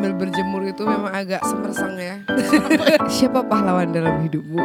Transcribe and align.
sambil 0.00 0.16
berjemur 0.16 0.64
itu 0.64 0.80
memang 0.88 1.12
agak 1.12 1.44
semersang 1.44 1.92
ya. 2.00 2.16
Siapa 3.20 3.44
pahlawan 3.44 3.92
dalam 3.92 4.24
hidupmu? 4.24 4.56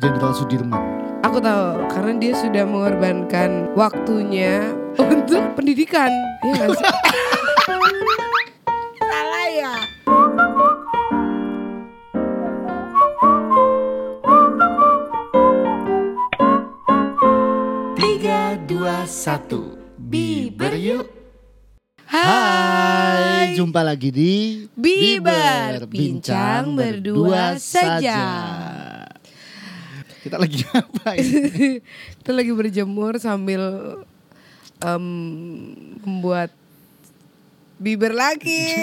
Jenderal 0.00 0.32
Sudirman. 0.32 0.80
Aku 1.20 1.36
tahu 1.36 1.84
karena 1.92 2.16
dia 2.16 2.32
sudah 2.32 2.64
mengorbankan 2.64 3.68
waktunya 3.76 4.72
untuk 4.96 5.52
pendidikan. 5.52 6.08
Ya 6.40 6.64
nggak 6.64 6.80
sih? 6.80 6.86
Salah 9.04 9.46
ya. 9.52 9.74
Tiga, 18.00 18.56
dua, 18.64 19.04
satu. 19.04 19.76
Biber 20.00 20.72
yuk. 20.72 21.21
Hai. 22.12 22.28
Hai, 22.28 23.56
jumpa 23.56 23.80
lagi 23.80 24.12
di 24.12 24.68
Biber, 24.76 25.88
bincang 25.88 26.76
berdua 26.76 27.56
saja. 27.56 28.20
Kita 30.20 30.36
lagi 30.36 30.60
apa 30.76 31.16
ini? 31.16 31.80
Kita 32.20 32.36
lagi 32.36 32.52
berjemur 32.52 33.16
sambil 33.16 33.64
em, 34.84 35.06
membuat 36.04 36.52
bibir 37.80 38.12
lagi. 38.12 38.60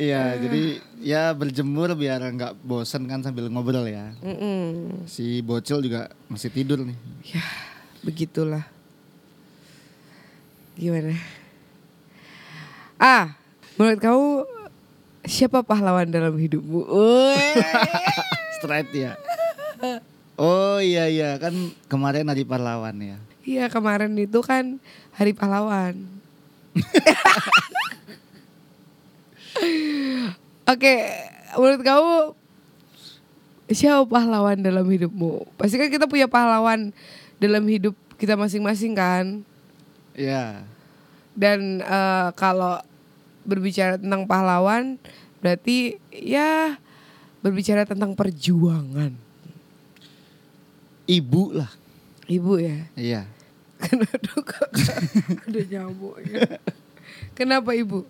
Iya, 0.00 0.32
jadi 0.40 0.62
ya 1.04 1.22
berjemur 1.36 1.92
biar 1.92 2.24
nggak 2.24 2.64
bosen 2.64 3.04
kan 3.04 3.20
sambil 3.20 3.52
ngobrol 3.52 3.84
ya. 3.84 4.16
Mm-mm. 4.24 5.04
Si 5.04 5.44
bocil 5.44 5.84
juga 5.84 6.08
masih 6.24 6.48
tidur 6.48 6.80
nih. 6.80 6.96
Ya, 7.36 7.44
begitulah. 8.00 8.64
Gimana? 10.80 11.39
Ah, 13.00 13.32
menurut 13.80 13.96
kamu 13.96 14.44
siapa 15.24 15.64
pahlawan 15.64 16.12
dalam 16.12 16.36
hidupmu? 16.36 16.84
Straight 18.60 18.92
ya. 18.92 19.16
Oh 20.36 20.84
iya 20.84 21.08
iya 21.08 21.40
kan 21.40 21.56
kemarin 21.88 22.28
hari 22.28 22.44
pahlawan 22.44 22.92
ya. 23.00 23.16
Iya 23.40 23.72
kemarin 23.72 24.12
itu 24.20 24.44
kan 24.44 24.76
hari 25.16 25.32
pahlawan. 25.32 25.96
Oke, 30.68 30.94
menurut 31.56 31.80
kamu 31.80 32.36
siapa 33.72 34.04
pahlawan 34.04 34.60
dalam 34.60 34.84
hidupmu? 34.84 35.48
Pasti 35.56 35.80
kan 35.80 35.88
kita 35.88 36.04
punya 36.04 36.28
pahlawan 36.28 36.92
dalam 37.40 37.64
hidup 37.64 37.96
kita 38.20 38.36
masing-masing 38.36 38.92
kan. 38.92 39.40
Iya. 40.12 40.68
Dan 41.32 41.80
eh, 41.80 42.28
kalau 42.36 42.89
berbicara 43.42 43.96
tentang 43.96 44.24
pahlawan, 44.24 44.96
berarti 45.40 45.96
ya 46.12 46.76
berbicara 47.40 47.88
tentang 47.88 48.12
perjuangan. 48.12 49.12
Ibu 51.08 51.42
lah. 51.56 51.70
Ibu 52.30 52.52
ya. 52.62 52.78
Iya. 52.94 53.22
Kenapa 53.80 54.68
ada 55.48 55.60
nyamuk 55.64 56.20
ya? 56.22 56.60
Kenapa 57.32 57.72
ibu? 57.72 58.04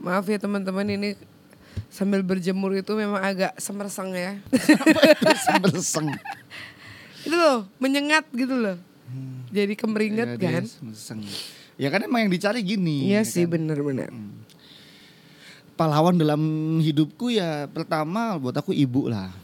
Maaf 0.00 0.26
ya 0.26 0.40
teman-teman 0.40 0.88
ini 0.88 1.14
sambil 1.86 2.24
berjemur 2.24 2.72
itu 2.72 2.90
memang 2.96 3.20
agak 3.20 3.52
semersang 3.60 4.16
ya. 4.16 4.40
Semerseng. 5.46 6.08
itu 7.22 7.36
loh 7.36 7.68
menyengat 7.78 8.26
gitu 8.34 8.56
loh. 8.56 8.80
Jadi 9.52 9.76
kemeringet 9.76 10.34
Iya, 10.34 10.40
dia 10.40 10.50
kan? 10.58 10.64
semerseng. 10.66 11.20
Ya 11.82 11.90
kan 11.90 12.06
emang 12.06 12.22
yang 12.22 12.30
dicari 12.30 12.62
gini. 12.62 13.10
Iya 13.10 13.26
ya 13.26 13.26
sih 13.26 13.42
kan? 13.42 13.58
bener-bener. 13.58 14.06
Pahlawan 15.74 16.14
dalam 16.14 16.38
hidupku 16.78 17.34
ya 17.34 17.66
pertama 17.66 18.38
buat 18.38 18.54
aku 18.54 18.70
ibu 18.70 19.10
lah. 19.10 19.34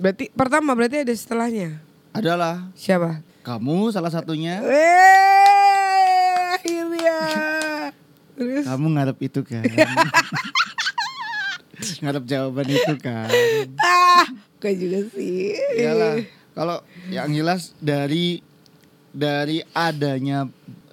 Berarti 0.00 0.32
pertama 0.32 0.72
berarti 0.72 1.04
ada 1.04 1.12
setelahnya. 1.12 1.76
Adalah 2.16 2.72
Siapa? 2.72 3.20
kamu 3.44 3.92
salah 3.92 4.08
satunya. 4.08 4.64
Eh, 4.64 6.56
akhirnya. 6.56 7.20
Terus 8.40 8.64
Kamu 8.64 8.96
ngarep 8.96 9.18
itu 9.20 9.44
kan. 9.44 9.64
ngarep 12.00 12.24
jawaban 12.24 12.72
itu 12.72 12.94
kan. 12.96 13.28
ah, 13.84 14.24
kok 14.64 14.72
juga 14.80 15.12
sih. 15.12 15.60
Iyalah. 15.76 16.24
Kalau 16.56 16.80
yang 17.12 17.28
jelas 17.36 17.76
dari 17.84 18.40
dari 19.12 19.60
adanya 19.76 20.48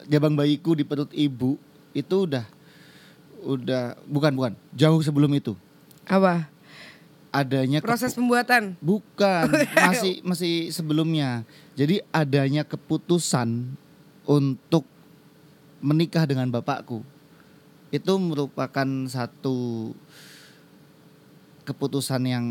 jabang 0.08 0.36
bayiku 0.36 0.76
di 0.76 0.84
perut 0.84 1.10
ibu 1.14 1.60
itu 1.94 2.16
udah 2.28 2.46
udah 3.44 4.00
bukan 4.08 4.32
bukan 4.34 4.54
jauh 4.74 5.00
sebelum 5.04 5.32
itu. 5.36 5.54
Apa? 6.08 6.54
adanya 7.34 7.82
Proses 7.82 8.14
pembuatan. 8.14 8.78
bukan 8.78 9.50
masih 9.90 10.22
masih 10.22 10.70
sebelumnya. 10.70 11.42
Jadi 11.74 12.06
adanya 12.14 12.62
keputusan 12.62 13.74
untuk 14.30 14.86
menikah 15.82 16.30
dengan 16.30 16.48
bapakku 16.54 17.02
itu 17.90 18.14
merupakan 18.22 18.88
satu 19.10 19.92
keputusan 21.66 22.22
yang 22.30 22.46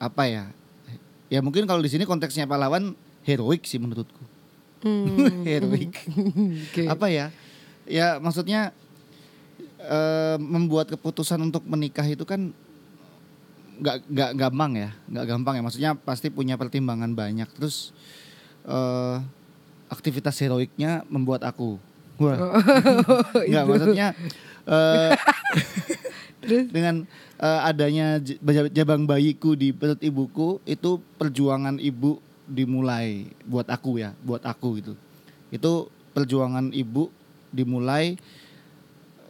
apa 0.00 0.24
ya? 0.24 0.44
Ya 1.28 1.44
mungkin 1.44 1.68
kalau 1.68 1.84
di 1.84 1.92
sini 1.92 2.08
konteksnya 2.08 2.48
pahlawan 2.48 2.96
heroik 3.28 3.68
sih 3.68 3.76
menurutku 3.76 4.39
Hmm. 4.80 5.44
heroik 5.48 5.92
Oke. 6.72 6.88
apa 6.88 7.06
ya 7.12 7.26
ya 7.84 8.16
maksudnya 8.16 8.72
eh, 9.76 10.36
membuat 10.40 10.88
keputusan 10.88 11.36
untuk 11.40 11.64
menikah 11.68 12.04
itu 12.04 12.24
kan 12.24 12.52
nggak 13.80 13.96
nggak 14.08 14.30
gampang 14.36 14.72
ya 14.76 14.90
nggak 15.08 15.26
gampang 15.26 15.54
ya 15.56 15.62
maksudnya 15.64 15.90
pasti 15.96 16.28
punya 16.28 16.56
pertimbangan 16.60 17.12
banyak 17.12 17.48
terus 17.56 17.92
eh, 18.64 19.16
aktivitas 19.88 20.36
heroiknya 20.40 21.04
membuat 21.08 21.44
aku 21.44 21.76
wah 22.20 22.36
Oh, 22.36 22.52
nggak 23.48 23.64
itu. 23.64 23.70
maksudnya 23.72 24.08
Terus? 26.40 26.72
dengan 26.72 27.04
eh, 27.36 27.60
adanya 27.68 28.16
jabang 28.72 29.04
bayiku 29.04 29.52
di 29.52 29.72
perut 29.76 30.00
ibuku 30.00 30.56
itu 30.64 31.00
perjuangan 31.20 31.76
ibu 31.76 32.16
dimulai 32.50 33.30
buat 33.46 33.70
aku 33.70 34.02
ya 34.02 34.10
buat 34.26 34.42
aku 34.42 34.82
gitu. 34.82 34.92
Itu 35.54 35.94
perjuangan 36.10 36.74
ibu 36.74 37.08
dimulai 37.54 38.18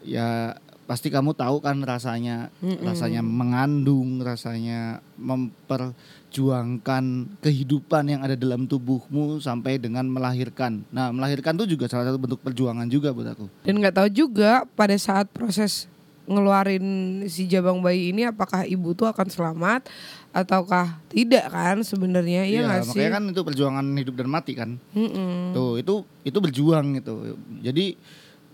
ya 0.00 0.56
pasti 0.88 1.06
kamu 1.06 1.38
tahu 1.38 1.62
kan 1.62 1.78
rasanya 1.86 2.50
rasanya 2.82 3.22
mengandung 3.22 4.18
rasanya 4.26 4.98
memperjuangkan 5.14 7.04
kehidupan 7.38 8.10
yang 8.10 8.26
ada 8.26 8.34
dalam 8.34 8.66
tubuhmu 8.66 9.38
sampai 9.38 9.78
dengan 9.78 10.10
melahirkan. 10.10 10.82
Nah 10.90 11.14
melahirkan 11.14 11.54
itu 11.62 11.78
juga 11.78 11.86
salah 11.86 12.10
satu 12.10 12.18
bentuk 12.18 12.42
perjuangan 12.42 12.90
juga 12.90 13.14
buat 13.14 13.38
aku. 13.38 13.46
Dan 13.62 13.78
nggak 13.78 14.02
tahu 14.02 14.08
juga 14.10 14.66
pada 14.74 14.98
saat 14.98 15.30
proses 15.30 15.86
ngeluarin 16.30 16.86
si 17.26 17.44
jabang 17.44 17.82
bayi 17.82 18.14
ini 18.14 18.22
apakah 18.22 18.62
ibu 18.62 18.94
tuh 18.94 19.04
akan 19.04 19.26
selamat 19.26 19.90
ataukah 20.30 21.02
tidak 21.10 21.50
kan 21.50 21.82
sebenarnya 21.82 22.46
iya 22.46 22.54
Iya, 22.54 22.60
nggak 22.64 22.80
sih? 22.80 22.88
makanya 22.94 23.10
kan 23.10 23.24
itu 23.26 23.40
perjuangan 23.42 23.86
hidup 23.92 24.14
dan 24.14 24.28
mati 24.30 24.52
kan 24.54 24.70
Mm-mm. 24.94 25.50
Tuh 25.50 25.74
itu 25.76 25.94
itu 26.22 26.38
berjuang 26.38 26.94
itu. 26.94 27.34
Jadi 27.60 27.98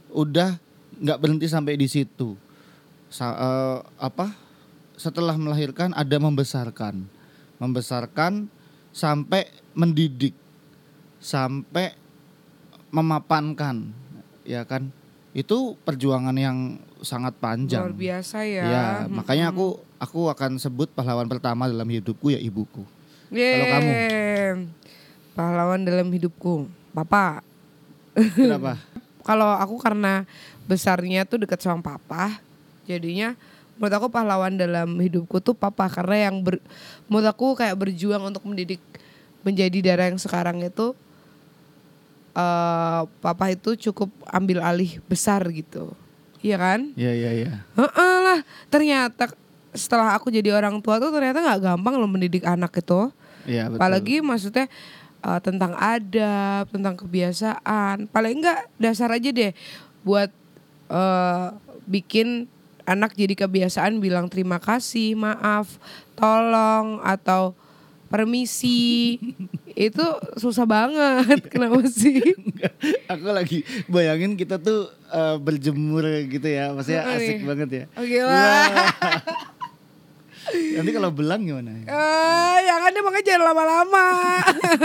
udah 0.09 0.57
nggak 0.97 1.19
berhenti 1.19 1.45
sampai 1.47 1.77
di 1.77 1.85
situ. 1.85 2.33
Sa- 3.07 3.37
eh, 3.37 3.79
apa? 4.01 4.33
Setelah 4.97 5.37
melahirkan 5.37 5.93
ada 5.93 6.17
membesarkan, 6.17 7.05
membesarkan 7.59 8.49
sampai 8.89 9.45
mendidik, 9.73 10.33
sampai 11.19 11.93
memapankan, 12.89 13.93
ya 14.43 14.65
kan? 14.65 14.89
Itu 15.37 15.77
perjuangan 15.85 16.33
yang 16.33 16.81
sangat 17.05 17.37
panjang. 17.37 17.93
Luar 17.93 17.93
biasa 17.93 18.49
ya. 18.49 18.65
Ya, 18.65 18.87
makanya 19.05 19.53
aku 19.53 19.85
aku 20.01 20.33
akan 20.33 20.57
sebut 20.57 20.89
pahlawan 20.97 21.29
pertama 21.29 21.69
dalam 21.69 21.85
hidupku 21.85 22.33
ya 22.33 22.41
ibuku. 22.41 22.81
Kalau 23.29 23.67
kamu? 23.69 23.91
Pahlawan 25.37 25.85
dalam 25.85 26.09
hidupku, 26.09 26.65
papa. 26.97 27.45
Kenapa? 28.17 28.81
Kalau 29.29 29.53
aku 29.53 29.77
karena 29.77 30.25
besarnya 30.65 31.29
tuh 31.29 31.45
deket 31.45 31.61
sama 31.61 31.85
papa, 31.85 32.41
jadinya 32.89 33.37
menurut 33.77 33.95
aku 33.99 34.09
pahlawan 34.09 34.57
dalam 34.57 34.97
hidupku 34.97 35.43
tuh 35.45 35.53
papa 35.53 35.91
karena 35.93 36.31
yang 36.31 36.41
ber, 36.41 36.63
menurut 37.11 37.29
aku 37.29 37.59
kayak 37.59 37.77
berjuang 37.77 38.25
untuk 38.25 38.47
mendidik 38.49 38.81
menjadi 39.45 39.79
darah 39.93 40.07
yang 40.09 40.17
sekarang 40.17 40.65
itu 40.65 40.97
eh 42.37 43.03
papa 43.25 43.49
itu 43.49 43.73
cukup 43.89 44.13
ambil 44.29 44.61
alih 44.61 45.01
besar 45.09 45.41
gitu. 45.49 45.97
Iya 46.45 46.57
kan? 46.61 46.81
Iya 46.93 47.13
iya 47.17 47.31
iya. 47.33 47.53
Heeh 47.73 48.17
lah, 48.21 48.39
ternyata 48.69 49.33
setelah 49.73 50.13
aku 50.17 50.29
jadi 50.29 50.53
orang 50.53 50.81
tua 50.85 51.01
tuh 51.01 51.13
ternyata 51.13 51.41
nggak 51.41 51.61
gampang 51.65 51.97
loh 51.97 52.09
mendidik 52.09 52.45
anak 52.45 52.77
itu. 52.77 53.09
Iya 53.49 53.73
betul. 53.73 53.81
Apalagi 53.81 54.17
maksudnya 54.21 54.67
eh, 55.25 55.41
tentang 55.41 55.73
adab, 55.81 56.69
tentang 56.69 56.95
kebiasaan. 57.01 58.13
Paling 58.13 58.45
enggak 58.45 58.69
dasar 58.77 59.09
aja 59.11 59.33
deh 59.33 59.57
buat 60.05 60.29
eh 60.93 61.49
bikin 61.89 62.47
anak 62.87 63.19
jadi 63.19 63.35
kebiasaan 63.35 63.99
bilang 63.99 64.31
terima 64.31 64.63
kasih, 64.63 65.19
maaf, 65.19 65.83
tolong 66.15 67.03
atau 67.03 67.59
permisi. 68.07 69.19
itu 69.77 70.07
susah 70.41 70.65
banget. 70.65 71.45
Kenapa 71.53 71.85
sih? 71.85 72.23
Aku 73.07 73.29
lagi 73.29 73.61
bayangin 73.87 74.35
kita 74.35 74.57
tuh 74.57 74.89
eh, 75.13 75.37
berjemur 75.37 76.07
gitu 76.27 76.49
ya, 76.49 76.73
maksudnya 76.73 77.05
Heeh 77.05 77.19
asik 77.21 77.37
nih. 77.37 77.47
banget 77.47 77.69
ya. 77.69 77.85
Oke 77.95 78.19
lah. 78.25 78.65
Nanti 80.47 80.91
kalau 80.95 81.11
belang 81.11 81.43
gimana? 81.43 81.75
Eh, 81.75 82.57
jangan 82.65 82.89
deh 82.95 83.03
makanya 83.03 83.27
jangan 83.27 83.45
lama-lama. 83.51 84.07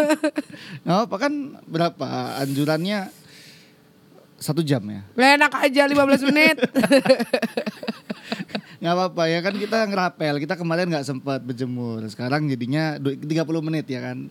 Nggak 0.83 0.99
apa 1.05 1.15
kan 1.21 1.33
berapa 1.69 2.07
anjurannya 2.41 2.99
satu 4.41 4.65
jam 4.65 4.81
ya? 4.89 5.05
Enak 5.37 5.53
aja 5.53 5.85
15 5.85 6.27
menit. 6.33 6.57
nggak 8.81 8.91
apa-apa 8.91 9.23
ya 9.29 9.39
kan 9.39 9.53
kita 9.53 9.77
ngerapel 9.85 10.41
kita 10.41 10.57
kemarin 10.57 10.89
nggak 10.89 11.05
sempat 11.05 11.39
berjemur 11.39 12.01
sekarang 12.09 12.49
jadinya 12.49 12.97
du- 12.97 13.13
30 13.13 13.37
menit 13.61 13.85
ya 13.85 14.01
kan 14.01 14.25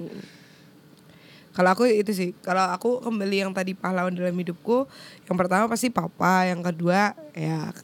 Kalau 1.50 1.74
aku 1.74 1.82
itu 1.82 2.14
sih, 2.14 2.30
kalau 2.46 2.62
aku 2.62 3.02
kembali 3.02 3.42
yang 3.42 3.50
tadi 3.50 3.74
pahlawan 3.74 4.14
dalam 4.14 4.32
hidupku, 4.32 4.86
yang 5.26 5.34
pertama 5.34 5.66
pasti 5.66 5.90
papa, 5.90 6.46
yang 6.46 6.62
kedua 6.62 7.10
ya 7.34 7.74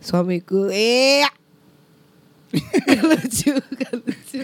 suamiku. 0.00 0.72
Eh, 0.72 1.20
Gak 2.88 3.04
lucu, 3.12 3.52
gak 3.76 3.92
lucu, 4.00 4.40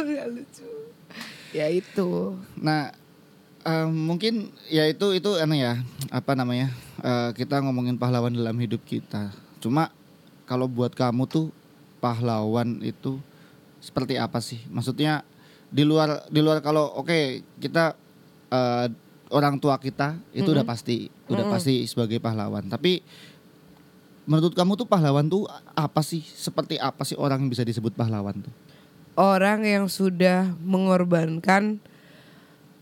gak 0.00 0.28
lucu. 0.32 0.68
Ya 1.52 1.68
itu. 1.68 2.34
nah 2.56 2.90
em, 3.62 3.92
mungkin 3.92 4.48
ya 4.66 4.88
itu 4.88 5.12
itu 5.12 5.36
aneh 5.36 5.60
ya 5.62 5.74
apa 6.08 6.32
namanya 6.32 6.72
eh, 6.98 7.30
kita 7.36 7.60
ngomongin 7.60 7.94
pahlawan 7.94 8.32
dalam 8.32 8.56
hidup 8.58 8.80
kita 8.82 9.28
cuma 9.60 9.92
kalau 10.44 10.68
buat 10.68 10.92
kamu 10.92 11.24
tuh 11.28 11.48
pahlawan 12.00 12.80
itu 12.84 13.16
seperti 13.80 14.20
apa 14.20 14.40
sih? 14.40 14.60
Maksudnya 14.68 15.24
di 15.68 15.82
luar 15.82 16.24
di 16.28 16.40
luar 16.44 16.60
kalau 16.60 16.92
oke 17.00 17.42
kita 17.58 17.96
eh, 18.52 18.86
orang 19.32 19.58
tua 19.58 19.80
kita 19.80 20.20
itu 20.36 20.52
udah 20.52 20.64
pasti 20.64 21.08
udah 21.28 21.44
pasti 21.48 21.88
sebagai 21.88 22.20
pahlawan. 22.20 22.68
Tapi 22.68 23.00
menurut 24.28 24.54
kamu 24.56 24.76
tuh 24.78 24.88
pahlawan 24.88 25.26
tuh 25.26 25.48
apa 25.74 26.00
sih? 26.04 26.20
Seperti 26.22 26.76
apa 26.76 27.02
sih 27.02 27.16
orang 27.16 27.44
yang 27.44 27.50
bisa 27.50 27.64
disebut 27.64 27.96
pahlawan 27.96 28.44
tuh? 28.44 28.54
Orang 29.14 29.62
yang 29.64 29.86
sudah 29.88 30.52
mengorbankan 30.60 31.80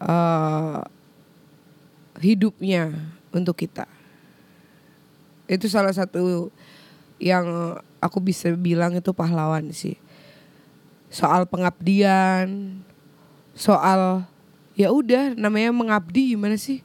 eh, 0.02 0.80
hidupnya 2.22 2.92
untuk 3.32 3.58
kita. 3.58 3.88
Itu 5.50 5.66
salah 5.66 5.92
satu 5.92 6.52
yang 7.22 7.78
aku 8.02 8.18
bisa 8.18 8.50
bilang 8.58 8.98
itu 8.98 9.14
pahlawan 9.14 9.70
sih. 9.70 9.94
Soal 11.06 11.46
pengabdian, 11.46 12.82
soal 13.54 14.26
ya 14.74 14.90
udah 14.90 15.38
namanya 15.38 15.70
mengabdi 15.70 16.34
gimana 16.34 16.58
sih? 16.58 16.82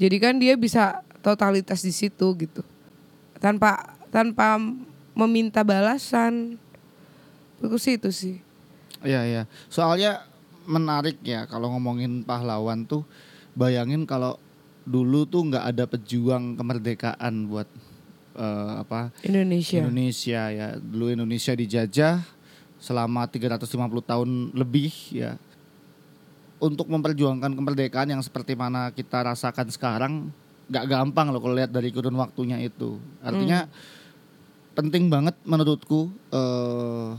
Jadi 0.00 0.16
kan 0.16 0.40
dia 0.40 0.56
bisa 0.56 1.04
totalitas 1.20 1.84
di 1.84 1.92
situ 1.92 2.32
gitu. 2.40 2.64
Tanpa 3.36 4.00
tanpa 4.08 4.56
meminta 5.12 5.60
balasan. 5.60 6.56
Aku 7.60 7.76
sih 7.76 8.00
itu 8.00 8.08
sih. 8.08 8.40
Iya 9.04 9.28
iya. 9.28 9.42
Soalnya 9.68 10.24
menarik 10.64 11.20
ya 11.20 11.44
kalau 11.44 11.68
ngomongin 11.76 12.24
pahlawan 12.24 12.88
tuh 12.88 13.04
bayangin 13.52 14.08
kalau 14.08 14.40
dulu 14.88 15.28
tuh 15.28 15.52
nggak 15.52 15.64
ada 15.74 15.84
pejuang 15.84 16.56
kemerdekaan 16.56 17.50
buat 17.50 17.68
eh, 18.38 18.72
apa 18.86 19.10
Indonesia. 19.26 19.82
Indonesia 19.82 20.42
ya. 20.54 20.68
Dulu 20.78 21.10
Indonesia 21.10 21.52
dijajah 21.52 22.22
selama 22.78 23.26
350 23.26 23.66
tahun 24.06 24.30
lebih 24.54 24.94
ya. 25.10 25.34
Untuk 26.58 26.90
memperjuangkan 26.90 27.54
kemerdekaan 27.54 28.10
yang 28.14 28.22
seperti 28.22 28.58
mana 28.58 28.90
kita 28.90 29.22
rasakan 29.22 29.70
sekarang 29.70 30.12
nggak 30.68 30.84
gampang 30.84 31.30
loh 31.30 31.40
kalau 31.40 31.54
lihat 31.54 31.70
dari 31.70 31.90
kurun 31.90 32.18
waktunya 32.18 32.58
itu. 32.60 32.98
Artinya 33.24 33.66
penting 34.78 35.10
banget 35.10 35.34
menurutku 35.42 36.10
eh, 36.30 37.10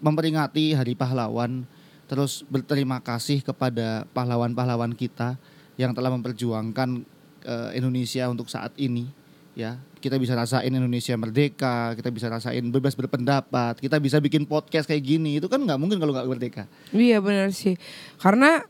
memperingati 0.00 0.72
Hari 0.72 0.96
Pahlawan, 0.96 1.68
terus 2.08 2.40
berterima 2.48 3.00
kasih 3.04 3.44
kepada 3.44 4.08
pahlawan-pahlawan 4.16 4.96
kita 4.96 5.36
yang 5.76 5.92
telah 5.92 6.08
memperjuangkan 6.14 7.04
eh, 7.44 7.70
Indonesia 7.76 8.28
untuk 8.32 8.48
saat 8.48 8.72
ini. 8.80 9.19
Ya, 9.60 9.76
kita 10.00 10.16
bisa 10.16 10.32
rasain 10.32 10.72
Indonesia 10.72 11.12
merdeka, 11.14 11.92
kita 11.92 12.08
bisa 12.08 12.26
rasain 12.26 12.64
bebas 12.66 12.96
berpendapat, 12.96 13.76
kita 13.76 14.00
bisa 14.00 14.16
bikin 14.16 14.48
podcast 14.48 14.88
kayak 14.88 15.04
gini. 15.04 15.36
Itu 15.36 15.52
kan 15.52 15.60
nggak 15.60 15.76
mungkin 15.76 16.00
kalau 16.00 16.16
nggak 16.16 16.24
merdeka. 16.26 16.64
Iya 16.90 17.20
benar 17.20 17.52
sih. 17.52 17.76
Karena 18.16 18.64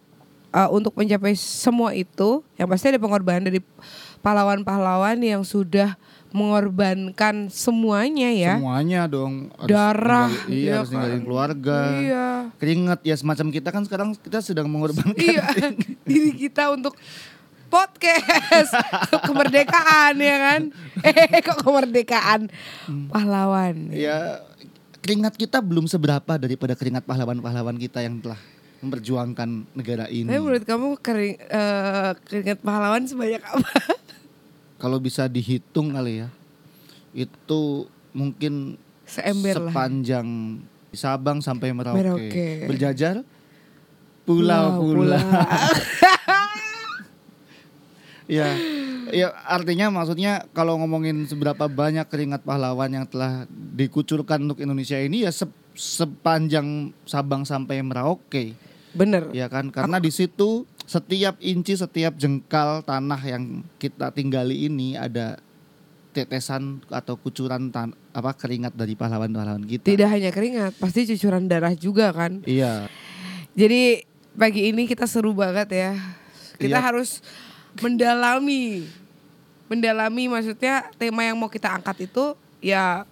uh, 0.51 0.67
untuk 0.69 0.91
mencapai 0.93 1.39
semua 1.39 1.95
itu, 1.95 2.43
yang 2.59 2.67
pasti 2.67 2.91
ada 2.91 2.99
pengorbanan 2.99 3.47
dari 3.47 3.63
pahlawan-pahlawan 4.19 5.23
yang 5.23 5.47
sudah 5.47 5.95
mengorbankan 6.31 7.47
semuanya 7.47 8.31
ya. 8.31 8.55
Semuanya 8.59 9.07
dong. 9.07 9.51
harus 9.55 9.71
Darah, 9.71 10.27
ninggalin- 10.27 10.51
iya, 10.51 10.67
ya 10.67 10.75
harus 10.83 10.91
kan? 10.91 11.23
keluarga. 11.23 11.79
Iya. 11.95 12.27
Keringat 12.59 13.01
ya 13.03 13.15
semacam 13.15 13.47
kita 13.51 13.69
kan 13.71 13.83
sekarang 13.87 14.09
kita 14.19 14.39
sedang 14.43 14.67
mengorbankan 14.67 15.15
Iya, 15.15 15.47
diri 16.11 16.35
kita 16.35 16.75
untuk 16.75 16.99
podcast 17.70 18.75
kemerdekaan 19.31 20.19
ya 20.19 20.37
kan? 20.37 20.61
Eh 21.00 21.40
kok 21.46 21.62
kemerdekaan 21.62 22.50
pahlawan. 23.08 23.94
ya 23.94 24.43
keringat 25.00 25.34
kita 25.34 25.64
belum 25.64 25.88
seberapa 25.88 26.37
daripada 26.37 26.76
keringat 26.76 27.08
pahlawan-pahlawan 27.08 27.81
kita 27.81 28.05
yang 28.05 28.20
telah 28.20 28.37
memperjuangkan 28.81 29.70
negara 29.72 30.08
ini. 30.08 30.28
Tapi 30.28 30.40
menurut 30.40 30.64
kamu 30.64 30.88
kering, 31.00 31.37
eh, 31.40 32.11
keringat 32.25 32.58
pahlawan 32.61 33.05
sebanyak 33.05 33.40
apa? 33.40 33.72
Kalau 34.82 34.96
bisa 34.96 35.28
dihitung 35.28 35.93
kali 35.93 36.25
ya, 36.25 36.28
itu 37.12 37.84
mungkin 38.17 38.81
Seember 39.05 39.56
lah. 39.61 39.72
sepanjang 39.72 40.28
Sabang 40.90 41.38
sampai 41.38 41.70
Merauke, 41.70 42.00
Merauke. 42.02 42.49
berjajar 42.67 43.22
pulau-pulau. 44.25 45.20
Ya, 48.31 48.55
ya 49.11 49.29
artinya 49.44 49.91
maksudnya 49.91 50.47
kalau 50.50 50.79
ngomongin 50.79 51.27
seberapa 51.27 51.67
banyak 51.67 52.06
keringat 52.06 52.41
pahlawan 52.41 52.89
yang 52.89 53.05
telah 53.05 53.44
dikucurkan 53.51 54.39
untuk 54.41 54.58
Indonesia 54.58 54.96
ini 54.96 55.27
ya 55.27 55.31
sep- 55.31 55.51
sepanjang 55.75 56.94
Sabang 57.03 57.43
sampai 57.43 57.82
Merauke. 57.82 58.55
Bener. 58.91 59.31
ya 59.31 59.46
kan 59.46 59.70
karena 59.70 59.99
di 59.99 60.10
situ 60.10 60.67
setiap 60.82 61.39
inci 61.39 61.75
setiap 61.75 62.15
jengkal 62.15 62.82
tanah 62.82 63.22
yang 63.22 63.63
kita 63.79 64.10
tinggali 64.10 64.67
ini 64.67 64.94
ada 64.94 65.39
tetesan 66.10 66.82
atau 66.91 67.15
kucuran 67.15 67.70
tan 67.70 67.94
apa 68.10 68.34
keringat 68.34 68.75
dari 68.75 68.99
pahlawan-pahlawan 68.99 69.63
kita 69.63 69.87
Tidak 69.87 70.08
hanya 70.10 70.31
keringat, 70.31 70.75
pasti 70.75 71.06
cucuran 71.06 71.46
darah 71.46 71.70
juga 71.72 72.10
kan. 72.10 72.43
iya 72.43 72.91
Jadi 73.55 74.03
pagi 74.32 74.67
ini 74.67 74.87
kita 74.87 75.06
seru 75.06 75.31
banget 75.32 75.70
ya. 75.70 75.93
Kita 76.58 76.75
Iya. 76.75 76.82
harus 76.82 77.22
mendalami, 77.79 78.91
mendalami 79.70 80.27
maksudnya 80.27 80.91
tema 80.98 81.22
yang 81.22 81.39
mau 81.39 81.46
kita 81.46 81.70
angkat 81.70 82.10
itu 82.10 82.34
ya 82.58 83.06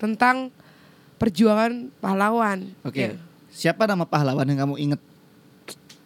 tentang 0.00 0.48
perjuangan 1.16 1.92
pahlawan. 2.00 2.72
oke 2.84 2.96
Ya, 2.96 3.12
siapa 3.52 3.84
nama 3.84 4.08
pahlawan 4.08 4.48
yang 4.48 4.64
kamu 4.64 4.76
inget 4.80 5.00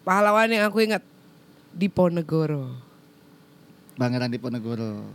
pahlawan 0.03 0.51
yang 0.51 0.67
aku 0.67 0.83
ingat 0.83 1.03
Diponegoro. 1.71 2.75
Pangeran 3.95 4.31
Diponegoro 4.31 5.07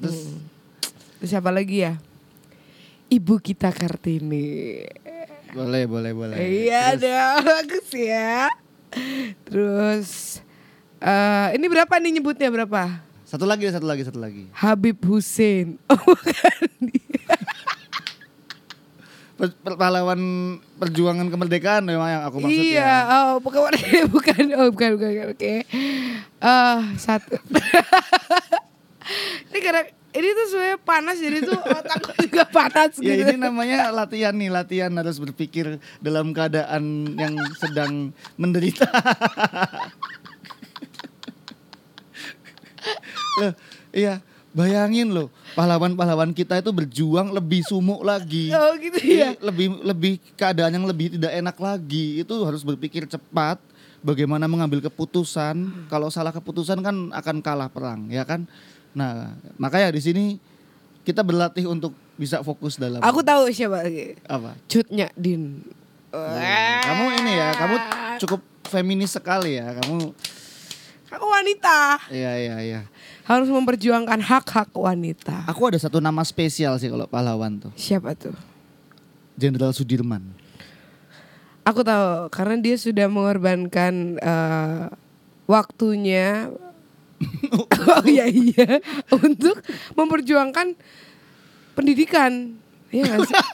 terus 0.00 0.26
Hmm. 0.26 0.42
Terus 1.22 1.30
siapa 1.30 1.54
lagi 1.54 1.86
ya? 1.86 1.94
Ibu 3.06 3.38
kita 3.38 3.70
Kartini. 3.70 4.82
boleh 5.54 5.84
boleh 5.86 6.10
boleh 6.16 6.34
Iya 6.40 6.96
dong, 6.98 7.44
bagus 7.46 7.88
ya. 7.94 8.50
Terus 9.46 10.40
eh 11.02 11.58
ini 11.58 11.66
berapa 11.66 11.90
nih 11.98 12.18
nyebutnya 12.18 12.48
berapa? 12.48 13.02
satu 13.24 13.48
lagi 13.48 13.64
satu 13.66 13.88
lagi 13.88 14.04
satu 14.04 14.20
lagi 14.20 14.44
Habib 14.52 15.00
Hussein. 15.02 15.80
Oh, 15.90 15.96
bukan 15.96 16.60
dia. 16.86 17.34
Pahlawan 19.64 20.20
perjuangan 20.78 21.26
kemerdekaan 21.26 21.82
memang 21.82 22.06
yang 22.06 22.22
aku 22.22 22.36
maksud 22.38 22.62
iya, 22.62 22.78
ya 22.78 22.94
oh 23.10 23.30
bukan 23.42 23.74
bukan 24.14 24.42
oh 24.54 24.68
bukan 24.70 24.90
bukan, 24.94 25.10
bukan. 25.10 25.26
oke. 25.34 25.54
Eh 26.38 26.78
satu. 26.94 27.34
ini 29.50 29.58
karena 29.58 29.82
ini 30.12 30.28
tuh 30.30 30.46
sebenarnya 30.46 30.78
panas 30.78 31.16
jadi 31.18 31.38
tuh 31.42 31.58
otakku 31.58 32.12
juga 32.22 32.44
panas 32.46 32.92
Ya 33.00 33.16
gitu. 33.16 33.32
ini 33.32 33.40
namanya 33.40 33.90
latihan 33.90 34.36
nih, 34.36 34.52
latihan 34.52 34.92
harus 34.94 35.16
berpikir 35.18 35.80
dalam 35.98 36.30
keadaan 36.30 37.10
yang 37.16 37.34
sedang 37.58 38.12
menderita. 38.36 38.86
Loh, 43.40 43.52
iya, 43.94 44.20
Bayangin 44.52 45.08
loh, 45.08 45.32
pahlawan-pahlawan 45.56 46.36
kita 46.36 46.60
itu 46.60 46.68
berjuang 46.76 47.32
lebih 47.32 47.64
sumuk 47.64 48.04
lagi. 48.04 48.52
Oh 48.52 48.76
gitu 48.76 49.00
ya. 49.00 49.32
lebih 49.40 49.80
lebih 49.80 50.20
keadaan 50.36 50.76
yang 50.76 50.84
lebih 50.84 51.16
tidak 51.16 51.32
enak 51.40 51.56
lagi. 51.56 52.20
Itu 52.20 52.44
harus 52.44 52.60
berpikir 52.60 53.08
cepat 53.08 53.56
bagaimana 54.04 54.44
mengambil 54.44 54.84
keputusan. 54.84 55.88
Kalau 55.88 56.12
salah 56.12 56.36
keputusan 56.36 56.84
kan 56.84 57.08
akan 57.16 57.36
kalah 57.40 57.72
perang, 57.72 58.12
ya 58.12 58.28
kan? 58.28 58.44
Nah, 58.92 59.32
makanya 59.56 59.88
di 59.88 60.04
sini 60.04 60.24
kita 61.00 61.24
berlatih 61.24 61.64
untuk 61.64 61.96
bisa 62.20 62.44
fokus 62.44 62.76
dalam 62.76 63.00
Aku 63.00 63.24
tahu 63.24 63.48
siapa 63.48 63.88
lagi. 63.88 64.20
apa? 64.28 64.52
Cutnya 64.68 65.08
Din. 65.16 65.64
Kamu 66.84 67.04
ini 67.24 67.40
ya, 67.40 67.56
kamu 67.56 67.76
cukup 68.20 68.44
feminis 68.68 69.16
sekali 69.16 69.56
ya. 69.56 69.80
Kamu 69.80 70.12
Aku 71.12 71.28
wanita. 71.28 72.00
Iya 72.08 72.32
iya 72.36 72.56
iya. 72.64 72.80
Harus 73.22 73.48
memperjuangkan 73.48 74.18
hak-hak 74.18 74.74
wanita. 74.74 75.46
Aku 75.46 75.70
ada 75.70 75.78
satu 75.78 76.02
nama 76.02 76.26
spesial 76.26 76.74
sih 76.82 76.90
kalau 76.90 77.06
pahlawan 77.06 77.62
tuh. 77.62 77.72
Siapa 77.78 78.18
tuh? 78.18 78.34
Jenderal 79.38 79.70
Sudirman. 79.70 80.26
Aku 81.62 81.86
tahu 81.86 82.26
karena 82.34 82.58
dia 82.58 82.74
sudah 82.74 83.06
mengorbankan 83.06 84.18
eh, 84.18 84.90
waktunya. 85.46 86.50
oh 87.94 88.02
iya 88.02 88.26
iya 88.26 88.82
untuk 89.14 89.62
memperjuangkan 89.94 90.74
pendidikan. 91.78 92.58
Iya 92.90 93.02
nggak 93.06 93.30
sih? 93.30 93.38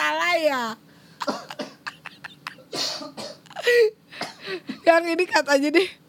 Salah 0.00 0.34
ya. 0.40 0.62
Yang 4.88 5.04
ini 5.12 5.24
katanya 5.28 5.68
deh. 5.76 5.99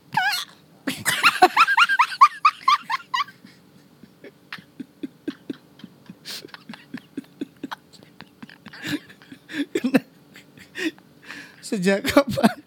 Sejak 11.71 12.03
kapan? 12.03 12.57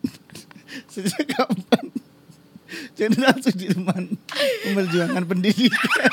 Sejak 0.93 1.29
kapan? 1.29 1.93
Jenderal 2.97 3.37
Sudirman 3.37 4.17
memperjuangkan 4.65 5.25
pendidikan. 5.29 6.09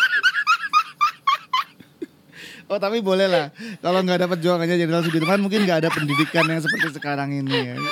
Oh 2.72 2.80
tapi 2.80 3.04
boleh 3.04 3.28
lah 3.28 3.52
Kalau 3.84 4.00
nggak 4.00 4.24
ada 4.24 4.32
perjuangannya 4.32 4.80
Jenderal 4.80 5.04
Sudirman 5.04 5.44
Mungkin 5.44 5.68
nggak 5.68 5.84
ada 5.84 5.92
pendidikan 5.92 6.48
yang 6.48 6.64
seperti 6.64 6.96
sekarang 6.96 7.36
ini 7.36 7.52
ya. 7.52 7.76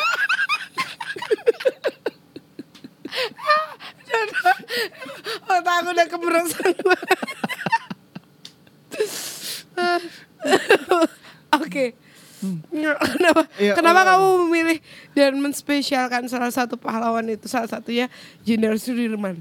Otak 5.49 5.81
aku 5.83 5.89
udah 5.91 6.07
Oke. 11.59 11.99
Kenapa? 12.71 13.43
Iya, 13.59 13.75
kenapa 13.75 14.07
kamu 14.07 14.38
dan 15.19 15.35
menspesialkan 15.43 16.31
salah 16.31 16.47
satu 16.47 16.79
pahlawan 16.79 17.27
itu 17.27 17.51
salah 17.51 17.67
satunya 17.67 18.07
Jenderal 18.47 18.79
Sudirman? 18.79 19.35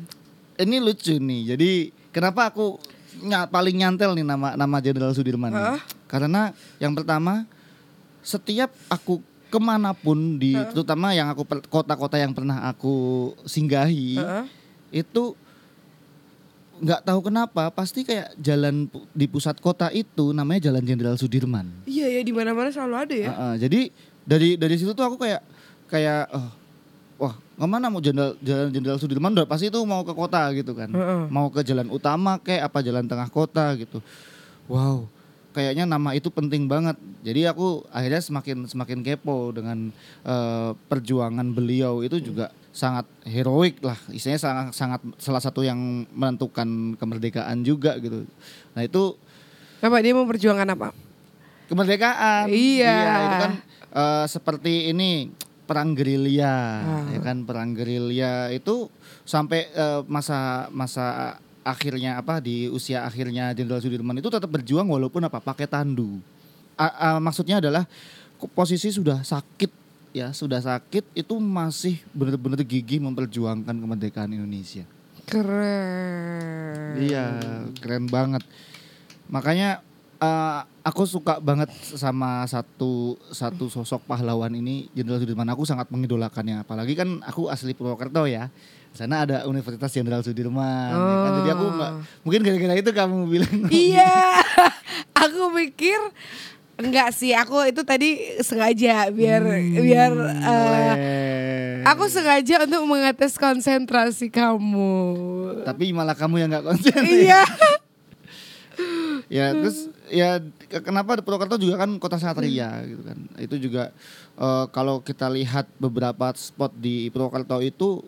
Ini 0.59 0.83
lucu 0.83 1.15
nih 1.23 1.55
Jadi 1.55 1.71
kenapa 2.11 2.51
aku 2.51 2.83
ny- 3.23 3.47
paling 3.47 3.79
nyantel 3.79 4.19
nih 4.19 4.27
nama 4.27 4.59
nama 4.59 4.77
Jenderal 4.83 5.15
Sudirman? 5.15 5.55
Hah? 5.55 5.79
Karena 6.11 6.51
yang 6.83 6.99
pertama 6.99 7.47
Setiap 8.27 8.75
aku 8.91 9.23
ke 9.49 9.57
mana 9.57 9.97
pun 9.97 10.37
di 10.37 10.53
terutama 10.77 11.17
yang 11.17 11.33
aku 11.33 11.41
kota-kota 11.73 12.21
yang 12.21 12.37
pernah 12.37 12.69
aku 12.69 13.33
singgahi 13.49 14.21
Heeh. 14.21 14.45
itu 14.93 15.33
nggak 16.79 17.01
tahu 17.01 17.21
kenapa 17.27 17.73
pasti 17.75 18.07
kayak 18.07 18.39
jalan 18.39 18.87
di 19.11 19.27
pusat 19.27 19.59
kota 19.59 19.91
itu 19.91 20.31
namanya 20.31 20.71
Jalan 20.71 20.85
Jenderal 20.87 21.17
Sudirman. 21.19 21.67
Iya 21.91 22.07
ya 22.07 22.21
di 22.23 22.31
mana-mana 22.31 22.71
selalu 22.71 22.95
ada 22.95 23.17
ya. 23.17 23.29
Heeh, 23.35 23.55
jadi 23.67 23.81
dari 24.23 24.49
dari 24.55 24.75
situ 24.79 24.95
tuh 24.95 25.03
aku 25.03 25.19
kayak 25.19 25.43
kayak 25.89 26.29
oh, 26.31 26.49
wah 27.19 27.35
ke 27.35 27.67
mana 27.67 27.91
mau 27.91 27.99
Jenderal 27.99 28.39
Jalan 28.39 28.71
Jenderal 28.71 28.99
Sudirman 29.01 29.35
udah 29.35 29.49
pasti 29.49 29.67
itu 29.67 29.81
mau 29.83 30.07
ke 30.07 30.15
kota 30.15 30.53
gitu 30.55 30.77
kan, 30.77 30.87
Heeh. 30.89 31.27
mau 31.27 31.51
ke 31.51 31.65
jalan 31.65 31.91
utama 31.91 32.39
kayak 32.39 32.71
apa 32.71 32.79
jalan 32.81 33.09
tengah 33.09 33.27
kota 33.27 33.75
gitu. 33.75 33.99
Wow, 34.71 35.09
kayaknya 35.51 35.83
nama 35.83 36.15
itu 36.15 36.31
penting 36.31 36.69
banget. 36.69 36.95
Jadi 37.25 37.49
aku 37.49 37.83
akhirnya 37.91 38.23
semakin 38.23 38.71
semakin 38.71 39.03
kepo 39.03 39.51
dengan 39.51 39.91
eh, 40.23 40.71
perjuangan 40.87 41.51
beliau 41.51 42.05
itu 42.05 42.23
juga 42.23 42.55
sangat 42.71 43.09
heroik 43.27 43.83
lah. 43.83 43.99
Istilahnya 44.07 44.39
sangat 44.39 44.67
sangat 44.71 45.01
salah 45.19 45.43
satu 45.43 45.67
yang 45.67 46.07
menentukan 46.15 46.95
kemerdekaan 46.95 47.67
juga 47.67 47.99
gitu. 47.99 48.23
Nah 48.77 48.85
itu 48.85 49.19
Apa 49.83 49.99
dia 49.99 50.15
memperjuangkan 50.15 50.69
apa? 50.75 50.95
kemerdekaan. 51.67 52.47
Iya. 52.49 52.97
itu 53.19 53.37
kan 53.43 53.53
eh, 53.93 54.25
seperti 54.31 54.95
ini 54.95 55.35
perang 55.69 55.93
gerilya, 55.93 56.55
Ah. 56.81 57.05
ya 57.13 57.21
kan 57.21 57.45
perang 57.45 57.77
gerilya 57.77 58.49
itu 58.49 58.89
sampai 59.23 59.69
eh, 59.69 60.01
masa 60.09 60.73
masa 60.73 61.37
akhirnya 61.61 62.17
apa 62.17 62.41
di 62.41 62.65
usia 62.67 63.05
akhirnya 63.05 63.53
Jenderal 63.53 63.85
Sudirman 63.85 64.17
itu 64.17 64.33
tetap 64.33 64.49
berjuang 64.49 64.89
walaupun 64.89 65.21
apa 65.21 65.37
pakai 65.37 65.69
tandu. 65.69 66.17
A- 66.75 67.13
a- 67.13 67.21
maksudnya 67.21 67.61
adalah 67.61 67.85
posisi 68.57 68.89
sudah 68.89 69.21
sakit 69.21 69.69
ya 70.09 70.33
sudah 70.33 70.57
sakit 70.59 71.05
itu 71.13 71.37
masih 71.37 72.01
benar-benar 72.11 72.65
gigih 72.65 72.97
memperjuangkan 72.99 73.77
kemerdekaan 73.77 74.33
Indonesia. 74.33 74.89
Keren. 75.29 76.97
Iya, 76.99 77.27
keren 77.79 78.09
banget. 78.09 78.41
Makanya 79.29 79.85
eh, 80.19 80.61
aku 80.89 81.05
suka 81.05 81.37
banget 81.39 81.69
sama 81.93 82.49
satu 82.49 83.21
satu 83.29 83.69
sosok 83.69 84.09
pahlawan 84.09 84.49
ini 84.51 84.89
Jenderal 84.97 85.21
Sudirman. 85.21 85.49
Aku 85.53 85.69
sangat 85.69 85.93
mengidolakannya. 85.93 86.65
Apalagi 86.65 86.97
kan 86.97 87.21
aku 87.21 87.53
asli 87.53 87.77
Purwokerto 87.77 88.25
ya. 88.25 88.49
Sana 88.97 89.29
ada 89.29 89.45
Universitas 89.45 89.93
Jenderal 89.93 90.25
Sudirman. 90.25 90.89
ya 90.97 91.17
kan? 91.21 91.33
Jadi 91.45 91.51
aku 91.53 91.65
nggak 91.77 91.93
mungkin 92.25 92.41
gara-gara 92.41 92.75
itu 92.75 92.91
kamu 92.91 93.17
bilang. 93.29 93.55
Iya. 93.93 94.41
aku 95.13 95.53
pikir 95.61 96.01
enggak 96.81 97.13
sih. 97.13 97.37
Aku 97.37 97.61
itu 97.69 97.85
tadi 97.85 98.41
sengaja 98.41 99.13
biar 99.13 99.45
biar 99.77 100.11
eh, 100.17 100.41
Boleh. 100.41 100.95
aku 101.85 102.09
sengaja 102.09 102.65
untuk 102.65 102.83
mengetes 102.89 103.37
konsentrasi 103.37 104.33
kamu. 104.33 104.95
Tapi 105.69 105.93
malah 105.93 106.17
kamu 106.17 106.41
yang 106.41 106.49
nggak 106.49 106.65
konsen. 106.65 106.97
iya. 107.05 107.45
Ya 109.29 109.53
terus 109.53 109.93
ya 110.09 110.41
ke- 110.41 110.81
kenapa 110.81 111.21
Purwokerto 111.21 111.61
juga 111.61 111.85
kan 111.85 111.91
kota 112.01 112.17
satria 112.17 112.81
gitu 112.85 113.05
kan. 113.05 113.19
Itu 113.37 113.57
juga 113.61 113.93
eh, 114.37 114.65
kalau 114.73 115.05
kita 115.05 115.29
lihat 115.29 115.69
beberapa 115.77 116.33
spot 116.33 116.73
di 116.75 117.13
Purwokerto 117.13 117.61
itu 117.61 118.01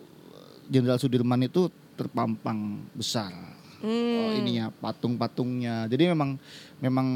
Jenderal 0.71 0.97
Sudirman 0.97 1.45
itu 1.45 1.67
terpampang 1.95 2.79
besar. 2.95 3.29
Oh, 3.81 4.29
ininya 4.37 4.69
patung-patungnya. 4.77 5.89
Jadi 5.89 6.13
memang 6.13 6.37
memang 6.77 7.07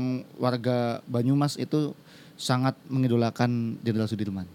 warga 0.42 0.98
Banyumas 1.06 1.62
itu 1.62 1.94
sangat 2.36 2.74
mengidolakan 2.90 3.78
Jenderal 3.86 4.10
Sudirman. 4.10 4.50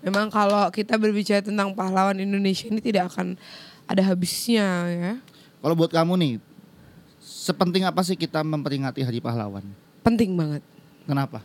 Memang 0.00 0.32
kalau 0.32 0.70
kita 0.72 0.96
berbicara 0.96 1.44
tentang 1.44 1.76
pahlawan 1.76 2.16
Indonesia 2.16 2.70
ini 2.70 2.80
tidak 2.80 3.12
akan 3.12 3.36
ada 3.84 4.02
habisnya 4.06 4.66
ya. 4.88 5.12
kalau 5.60 5.74
buat 5.76 5.92
kamu 5.92 6.14
nih 6.16 6.32
sepenting 7.40 7.88
apa 7.88 8.04
sih 8.04 8.20
kita 8.20 8.44
memperingati 8.44 9.00
Hari 9.00 9.24
Pahlawan 9.24 9.64
Penting 10.04 10.36
banget. 10.36 10.60
kenapa 11.08 11.40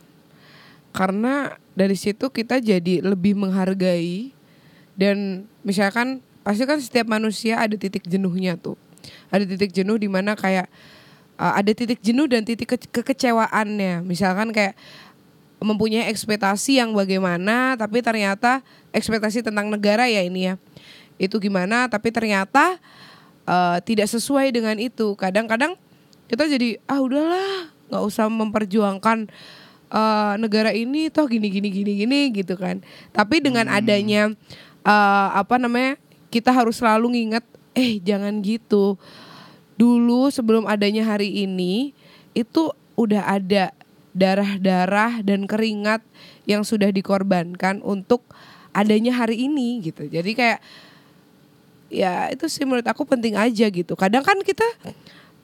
Karena 0.91 1.55
dari 1.71 1.95
situ 1.95 2.27
kita 2.27 2.59
jadi 2.59 2.99
lebih 2.99 3.35
menghargai 3.35 4.35
dan 4.95 5.43
misalkan 5.59 6.23
pasti 6.39 6.63
kan 6.63 6.79
setiap 6.79 7.07
manusia 7.11 7.59
ada 7.59 7.75
titik 7.75 8.07
jenuhnya 8.07 8.55
tuh. 8.55 8.79
Ada 9.27 9.43
titik 9.43 9.75
jenuh 9.75 9.99
di 9.99 10.07
mana 10.07 10.39
kayak 10.39 10.71
uh, 11.35 11.53
ada 11.59 11.71
titik 11.75 11.99
jenuh 11.99 12.31
dan 12.31 12.47
titik 12.47 12.79
ke- 12.79 12.91
kekecewaannya. 12.95 14.07
Misalkan 14.07 14.55
kayak 14.55 14.79
mempunyai 15.59 16.07
ekspektasi 16.07 16.79
yang 16.79 16.95
bagaimana 16.95 17.75
tapi 17.75 17.99
ternyata 17.99 18.63
ekspektasi 18.95 19.43
tentang 19.43 19.67
negara 19.67 20.07
ya 20.07 20.23
ini 20.23 20.51
ya. 20.51 20.55
Itu 21.19 21.43
gimana 21.43 21.91
tapi 21.91 22.07
ternyata 22.15 22.79
uh, 23.43 23.83
tidak 23.83 24.07
sesuai 24.07 24.55
dengan 24.55 24.79
itu. 24.79 25.11
Kadang-kadang 25.19 25.75
kita 26.25 26.49
jadi 26.49 26.81
ah 26.89 27.01
udahlah 27.01 27.69
nggak 27.89 28.03
usah 28.03 28.25
memperjuangkan 28.29 29.29
eh, 29.93 30.33
negara 30.41 30.73
ini 30.73 31.13
toh 31.13 31.29
gini 31.29 31.47
gini 31.49 31.69
gini 31.69 31.91
gini 31.95 32.19
gitu 32.33 32.57
kan. 32.57 32.81
Tapi 33.13 33.41
dengan 33.41 33.69
adanya 33.69 34.33
eh, 34.85 35.29
apa 35.33 35.61
namanya 35.61 35.97
kita 36.33 36.51
harus 36.51 36.81
selalu 36.81 37.13
nginget 37.15 37.45
eh 37.77 38.01
jangan 38.01 38.41
gitu. 38.41 38.97
Dulu 39.75 40.31
sebelum 40.31 40.65
adanya 40.65 41.03
hari 41.03 41.43
ini 41.43 41.91
itu 42.31 42.71
udah 42.95 43.27
ada 43.27 43.75
darah-darah 44.15 45.19
dan 45.19 45.43
keringat 45.43 45.99
yang 46.47 46.63
sudah 46.63 46.87
dikorbankan 46.87 47.83
untuk 47.83 48.23
adanya 48.71 49.11
hari 49.11 49.43
ini 49.47 49.83
gitu. 49.83 50.07
Jadi 50.07 50.31
kayak 50.31 50.59
ya 51.91 52.31
itu 52.31 52.47
sih 52.47 52.63
menurut 52.63 52.87
aku 52.87 53.03
penting 53.03 53.35
aja 53.35 53.67
gitu. 53.67 53.93
Kadang 53.99 54.23
kan 54.23 54.39
kita 54.39 54.63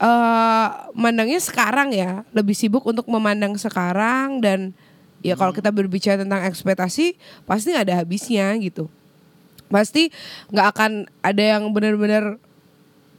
eh 0.02 0.68
mandangnya 0.98 1.38
sekarang 1.38 1.94
ya, 1.94 2.26
lebih 2.34 2.58
sibuk 2.58 2.82
untuk 2.90 3.06
memandang 3.06 3.54
sekarang 3.54 4.42
dan 4.42 4.74
ya 5.22 5.38
kalau 5.38 5.54
kita 5.54 5.70
berbicara 5.70 6.18
tentang 6.26 6.42
ekspektasi 6.50 7.14
pasti 7.46 7.78
nggak 7.78 7.86
ada 7.86 7.96
habisnya 8.02 8.50
gitu. 8.58 8.90
Pasti 9.70 10.10
nggak 10.50 10.68
akan 10.74 10.92
ada 11.22 11.44
yang 11.58 11.70
benar-benar 11.70 12.42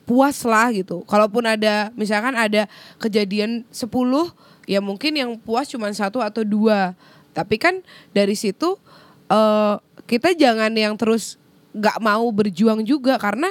puas 0.05 0.43
lah 0.43 0.75
gitu. 0.75 1.07
Kalaupun 1.07 1.47
ada 1.47 1.95
misalkan 1.95 2.35
ada 2.35 2.67
kejadian 2.99 3.63
10 3.71 3.87
ya 4.67 4.83
mungkin 4.83 5.15
yang 5.15 5.31
puas 5.39 5.71
cuma 5.71 5.87
satu 5.95 6.19
atau 6.19 6.43
dua. 6.43 6.99
Tapi 7.33 7.57
kan 7.63 7.79
dari 8.11 8.35
situ 8.35 8.75
eh 9.31 9.75
kita 10.11 10.35
jangan 10.35 10.75
yang 10.75 10.99
terus 10.99 11.39
nggak 11.73 12.03
mau 12.05 12.27
berjuang 12.29 12.85
juga 12.85 13.17
karena 13.17 13.49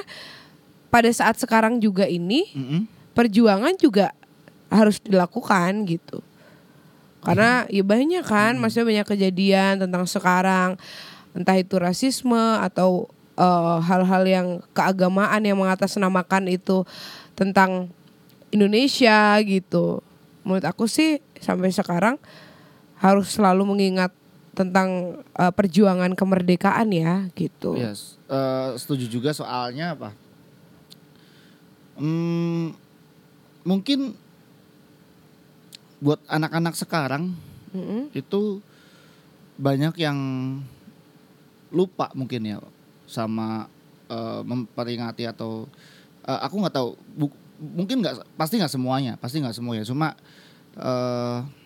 pada 0.92 1.10
saat 1.10 1.40
sekarang 1.40 1.82
juga 1.82 2.06
ini 2.06 2.46
Mm-mm. 2.54 2.82
Perjuangan 3.12 3.76
juga 3.76 4.16
harus 4.72 4.98
dilakukan 5.00 5.84
gitu. 5.88 6.24
Karena 7.22 7.70
ya 7.70 7.86
banyak 7.86 8.26
kan, 8.26 8.58
maksudnya 8.58 8.88
banyak 8.88 9.06
kejadian 9.14 9.78
tentang 9.78 10.02
sekarang, 10.10 10.74
entah 11.38 11.54
itu 11.54 11.78
rasisme 11.78 12.58
atau 12.58 13.06
eh, 13.38 13.78
hal-hal 13.86 14.22
yang 14.26 14.46
keagamaan 14.74 15.38
yang 15.46 15.54
mengatasnamakan 15.60 16.50
itu 16.50 16.82
tentang 17.38 17.94
Indonesia 18.50 19.38
gitu. 19.46 20.02
Menurut 20.42 20.66
aku 20.66 20.90
sih 20.90 21.22
sampai 21.38 21.70
sekarang 21.70 22.18
harus 22.98 23.38
selalu 23.38 23.70
mengingat 23.70 24.10
tentang 24.52 25.22
eh, 25.38 25.52
perjuangan 25.54 26.12
kemerdekaan 26.18 26.90
ya 26.90 27.30
gitu. 27.38 27.78
Yes, 27.78 28.20
eh, 28.26 28.74
setuju 28.76 29.06
juga 29.06 29.30
soalnya 29.30 29.94
apa? 29.94 30.10
Hmm, 31.96 32.74
mungkin 33.62 34.14
buat 36.02 36.18
anak-anak 36.26 36.74
sekarang 36.74 37.34
Mm-mm. 37.70 38.10
itu 38.12 38.58
banyak 39.54 39.94
yang 39.96 40.18
lupa 41.70 42.10
mungkin 42.12 42.42
ya 42.44 42.58
sama 43.06 43.70
eh, 44.10 44.40
memperingati 44.42 45.24
atau 45.24 45.70
eh, 46.26 46.40
aku 46.42 46.54
nggak 46.58 46.74
tahu 46.74 46.88
bu- 47.16 47.40
mungkin 47.62 48.02
nggak 48.02 48.34
pasti 48.34 48.58
nggak 48.58 48.72
semuanya 48.72 49.14
pasti 49.16 49.38
nggak 49.38 49.54
semuanya 49.54 49.86
cuma 49.86 50.18
eu- 50.74 51.61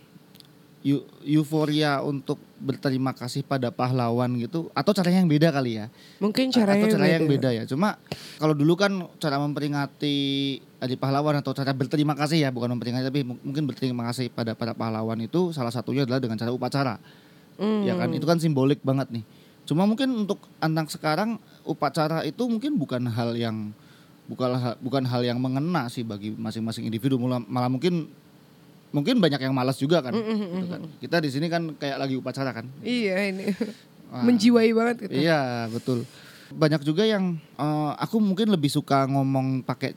euforia 1.26 1.98
untuk 1.98 2.38
berterima 2.56 3.12
kasih 3.12 3.42
pada 3.42 3.68
pahlawan 3.74 4.32
gitu 4.38 4.70
atau 4.72 4.94
caranya 4.94 5.20
yang 5.20 5.28
beda 5.28 5.50
kali 5.50 5.82
ya 5.82 5.86
Mungkin 6.22 6.54
caranya, 6.54 6.86
atau 6.86 6.94
cara 6.96 7.06
yang 7.10 7.26
beda 7.28 7.50
ya. 7.52 7.62
Cuma 7.68 7.98
kalau 8.38 8.54
dulu 8.56 8.78
kan 8.78 8.92
cara 9.20 9.36
memperingati 9.42 10.14
Hari 10.76 10.96
Pahlawan 10.96 11.40
atau 11.40 11.52
cara 11.56 11.72
berterima 11.72 12.12
kasih 12.16 12.46
ya, 12.46 12.50
bukan 12.52 12.72
memperingati 12.76 13.08
tapi 13.08 13.20
mu- 13.24 13.40
mungkin 13.44 13.64
berterima 13.68 14.08
kasih 14.12 14.28
pada 14.32 14.56
para 14.56 14.72
pahlawan 14.72 15.20
itu 15.20 15.52
salah 15.52 15.72
satunya 15.72 16.04
adalah 16.04 16.20
dengan 16.20 16.36
cara 16.40 16.52
upacara. 16.52 16.96
Hmm. 17.56 17.84
Ya 17.84 17.96
kan 17.96 18.12
itu 18.12 18.24
kan 18.24 18.40
simbolik 18.40 18.80
banget 18.84 19.08
nih. 19.12 19.24
Cuma 19.66 19.84
mungkin 19.84 20.12
untuk 20.28 20.38
anak 20.62 20.88
sekarang 20.92 21.42
upacara 21.66 22.22
itu 22.22 22.46
mungkin 22.46 22.78
bukan 22.78 23.08
hal 23.10 23.34
yang 23.34 23.74
bukan 24.30 24.54
hal, 24.56 24.74
bukan 24.78 25.04
hal 25.08 25.22
yang 25.26 25.38
mengena 25.42 25.88
sih 25.90 26.06
bagi 26.06 26.32
masing-masing 26.36 26.86
individu 26.86 27.18
malah, 27.18 27.42
malah 27.42 27.68
mungkin 27.72 28.06
mungkin 28.96 29.20
banyak 29.20 29.36
yang 29.38 29.52
malas 29.52 29.76
juga 29.76 30.00
kan. 30.00 30.16
gitu 30.16 30.66
kan. 30.66 30.80
Kita 30.96 31.16
di 31.20 31.28
sini 31.28 31.46
kan 31.46 31.76
kayak 31.76 32.00
lagi 32.00 32.16
upacara 32.16 32.50
kan. 32.50 32.64
Iya 32.80 33.28
ini 33.28 33.52
Wah. 34.08 34.24
menjiwai 34.24 34.72
banget 34.72 34.96
gitu. 35.04 35.12
Iya 35.20 35.68
betul. 35.68 36.08
Banyak 36.48 36.80
juga 36.80 37.04
yang 37.04 37.36
eh, 37.36 37.90
aku 38.00 38.16
mungkin 38.16 38.48
lebih 38.48 38.72
suka 38.72 39.04
ngomong 39.04 39.60
pakai 39.60 39.92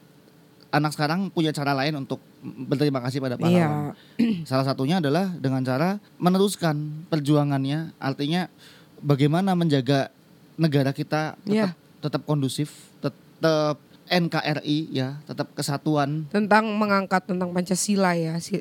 anak 0.70 0.94
sekarang 0.94 1.32
punya 1.32 1.50
cara 1.50 1.74
lain 1.74 1.98
untuk 1.98 2.20
berterima 2.44 3.00
kasih 3.00 3.24
pada 3.24 3.40
pahlawan. 3.40 3.96
Iya. 4.20 4.44
Salah 4.50 4.68
satunya 4.68 5.00
adalah 5.00 5.32
dengan 5.34 5.64
cara 5.64 5.98
meneruskan 6.20 7.08
perjuangannya. 7.08 7.96
Artinya 7.98 8.52
bagaimana 9.00 9.56
menjaga 9.56 10.12
negara 10.60 10.92
kita 10.92 11.40
tetap 11.40 11.48
Iya. 11.48 11.68
tetap 12.00 12.22
kondusif, 12.28 12.70
tetap 13.00 13.80
NKRI 14.10 14.90
ya, 14.92 15.22
tetap 15.24 15.54
kesatuan. 15.54 16.26
Tentang 16.28 16.66
mengangkat 16.74 17.24
tentang 17.24 17.54
Pancasila 17.54 18.18
ya. 18.18 18.36
Si- 18.42 18.58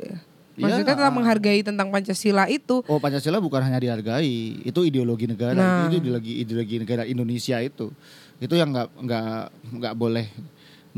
Maksudnya 0.59 0.85
Iya. 0.85 0.91
tentang 0.99 1.15
menghargai 1.15 1.61
tentang 1.63 1.89
Pancasila 1.89 2.51
itu. 2.51 2.83
Oh 2.91 2.99
Pancasila 2.99 3.39
bukan 3.39 3.63
hanya 3.63 3.79
dihargai, 3.79 4.59
itu 4.61 4.81
ideologi 4.83 5.31
negara, 5.31 5.55
Nah. 5.55 5.87
itu 5.87 6.03
ideologi 6.03 6.43
ideologi 6.43 6.83
negara 6.83 7.07
Indonesia 7.07 7.63
itu, 7.63 7.95
itu 8.37 8.55
yang 8.59 8.75
nggak 8.75 8.89
nggak 8.99 9.35
nggak 9.79 9.95
boleh 9.95 10.27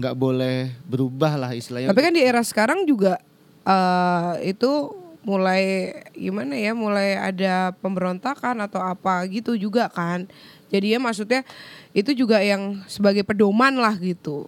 nggak 0.00 0.14
boleh 0.16 0.56
berubah 0.88 1.36
lah 1.36 1.50
istilahnya. 1.52 1.92
Tapi 1.92 2.00
kan 2.00 2.16
di 2.16 2.24
era 2.24 2.40
sekarang 2.40 2.88
juga 2.88 3.20
eh 3.60 4.48
itu 4.48 4.96
mulai 5.20 5.92
gimana 6.16 6.56
ya, 6.56 6.72
mulai 6.72 7.20
ada 7.20 7.76
pemberontakan 7.76 8.64
atau 8.64 8.80
apa 8.80 9.20
gitu 9.28 9.60
juga 9.60 9.92
kan. 9.92 10.24
Jadi 10.70 10.94
ya 10.94 10.98
maksudnya 10.98 11.42
itu 11.90 12.14
juga 12.14 12.38
yang 12.38 12.82
sebagai 12.86 13.22
pedoman 13.22 13.74
lah 13.74 13.94
gitu. 13.96 14.46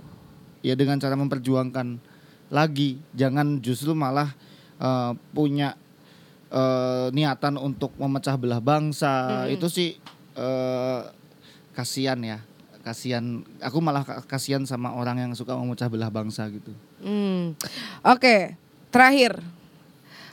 ya 0.61 0.79
dengan 0.79 0.95
cara 0.97 1.19
memperjuangkan 1.19 1.99
lagi, 2.47 3.03
jangan 3.13 3.59
justru 3.59 3.91
malah 3.93 4.31
eh, 4.79 5.13
punya 5.31 5.75
eh, 6.49 7.11
niatan 7.11 7.59
untuk 7.59 7.91
memecah 7.97 8.39
belah 8.39 8.63
bangsa. 8.63 9.45
Itu 9.51 9.67
sih 9.67 9.99
eh, 10.33 11.01
kasihan 11.73 12.19
ya, 12.23 12.39
kasihan. 12.81 13.43
Aku 13.59 13.83
malah 13.83 14.07
ka- 14.07 14.23
kasihan 14.23 14.63
sama 14.63 14.95
orang 14.95 15.19
yang 15.19 15.33
suka 15.35 15.59
memecah 15.59 15.91
belah 15.91 16.09
bangsa 16.09 16.47
gitu. 16.47 16.71
Hmm. 17.03 17.59
Oke, 18.07 18.55
terakhir. 18.89 19.43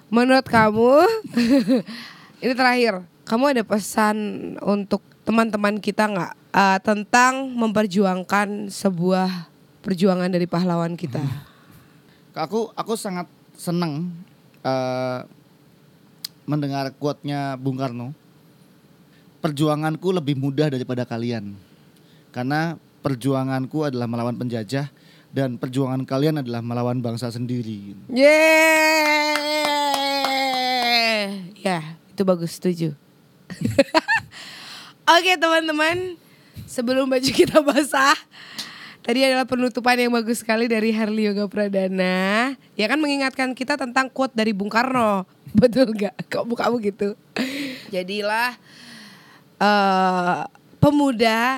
Menurut 0.10 0.46
kamu 0.46 1.06
ini 2.44 2.54
terakhir. 2.54 3.02
Kamu 3.26 3.50
ada 3.50 3.62
pesan 3.62 4.18
untuk 4.62 5.02
teman-teman 5.30 5.78
kita 5.78 6.10
nggak 6.10 6.34
eh, 6.58 6.80
tentang 6.82 7.54
memperjuangkan 7.54 8.74
sebuah 8.74 9.46
perjuangan 9.86 10.26
dari 10.26 10.50
pahlawan 10.50 10.98
kita? 10.98 11.22
Aku 12.34 12.74
aku 12.74 12.96
sangat 12.98 13.30
senang 13.54 14.10
eh, 14.66 15.22
mendengar 16.50 16.90
quote-nya 16.98 17.54
Bung 17.62 17.78
Karno. 17.78 18.18
Perjuanganku 19.44 20.10
lebih 20.16 20.40
mudah 20.40 20.72
daripada 20.72 21.06
kalian. 21.06 21.54
Karena 22.32 22.80
perjuanganku 23.04 23.88
adalah 23.88 24.08
melawan 24.08 24.36
penjajah 24.40 24.88
dan 25.36 25.60
perjuangan 25.60 26.08
kalian 26.08 26.42
adalah 26.44 26.64
melawan 26.64 27.04
bangsa 27.04 27.28
sendiri. 27.32 27.96
Yeay. 28.08 28.80
Ya, 31.60 32.00
itu 32.12 32.24
bagus, 32.24 32.56
setuju. 32.56 32.96
Oke 35.10 35.34
teman-teman, 35.42 36.22
sebelum 36.70 37.10
baju 37.10 37.32
kita 37.34 37.66
basah, 37.66 38.14
tadi 39.02 39.26
adalah 39.26 39.50
penutupan 39.50 39.98
yang 39.98 40.14
bagus 40.14 40.46
sekali 40.46 40.70
dari 40.70 40.94
Harley 40.94 41.26
Yoga 41.26 41.50
Pradana. 41.50 42.54
Ya 42.78 42.86
kan 42.86 43.02
mengingatkan 43.02 43.58
kita 43.58 43.74
tentang 43.74 44.14
quote 44.14 44.38
dari 44.38 44.54
Bung 44.54 44.70
Karno. 44.70 45.26
Betul 45.58 45.98
gak? 45.98 46.14
Kok 46.30 46.46
bukamu 46.54 46.78
gitu? 46.86 47.18
Jadilah 47.90 48.54
eh 49.58 50.46
pemuda 50.78 51.58